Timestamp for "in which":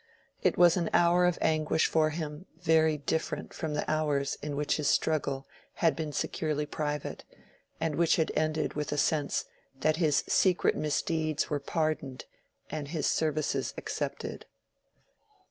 4.41-4.77